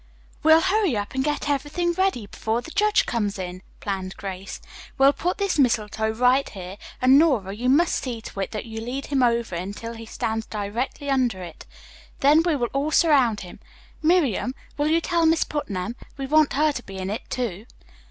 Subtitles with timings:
[0.41, 4.59] "We'll hurry up and get everything ready before the judge comes in," planned Grace.
[4.97, 8.81] "We'll put this mistletoe right here, and Nora, you must see to it that you
[8.81, 11.67] lead him over until he stands directly under it.
[12.21, 13.59] Then we will all surround him.
[14.01, 15.95] Miriam, will you tell Miss Putnam?
[16.17, 17.67] We want her to be in it, too."